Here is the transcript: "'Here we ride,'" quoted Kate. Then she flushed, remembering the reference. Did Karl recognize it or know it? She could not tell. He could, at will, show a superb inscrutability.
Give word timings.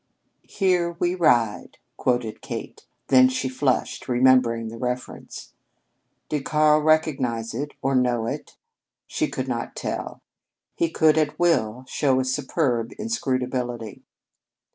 "'Here 0.41 0.93
we 0.97 1.13
ride,'" 1.13 1.77
quoted 1.95 2.41
Kate. 2.41 2.87
Then 3.09 3.29
she 3.29 3.47
flushed, 3.47 4.07
remembering 4.09 4.69
the 4.69 4.79
reference. 4.79 5.53
Did 6.27 6.43
Karl 6.43 6.81
recognize 6.81 7.53
it 7.53 7.73
or 7.83 7.93
know 7.93 8.25
it? 8.25 8.57
She 9.05 9.27
could 9.27 9.47
not 9.47 9.75
tell. 9.75 10.23
He 10.75 10.89
could, 10.89 11.19
at 11.19 11.37
will, 11.37 11.85
show 11.87 12.19
a 12.19 12.25
superb 12.25 12.93
inscrutability. 12.97 14.01